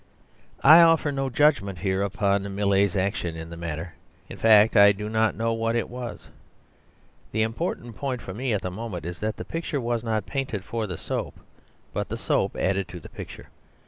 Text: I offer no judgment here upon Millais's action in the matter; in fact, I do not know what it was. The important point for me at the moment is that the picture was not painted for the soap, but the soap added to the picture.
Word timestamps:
I 0.63 0.81
offer 0.81 1.11
no 1.11 1.29
judgment 1.29 1.77
here 1.77 2.01
upon 2.01 2.55
Millais's 2.55 2.97
action 2.97 3.35
in 3.35 3.51
the 3.51 3.55
matter; 3.55 3.93
in 4.29 4.37
fact, 4.39 4.75
I 4.75 4.93
do 4.93 5.09
not 5.09 5.35
know 5.35 5.53
what 5.53 5.75
it 5.75 5.89
was. 5.91 6.27
The 7.31 7.43
important 7.43 7.95
point 7.95 8.19
for 8.19 8.33
me 8.33 8.51
at 8.51 8.63
the 8.63 8.71
moment 8.71 9.05
is 9.05 9.19
that 9.19 9.37
the 9.37 9.45
picture 9.45 9.79
was 9.79 10.03
not 10.03 10.25
painted 10.25 10.63
for 10.65 10.87
the 10.87 10.97
soap, 10.97 11.39
but 11.93 12.09
the 12.09 12.17
soap 12.17 12.55
added 12.55 12.87
to 12.87 12.99
the 12.99 13.09
picture. 13.09 13.49